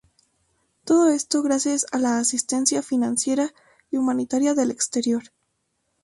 [0.83, 3.51] Todo esto gracias a la asistencia financiera
[3.91, 5.21] y humanitaria del exterior.